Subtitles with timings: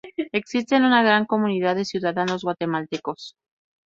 [0.31, 3.35] Existen una gran comunidad de ciudadanos guatemaltecos.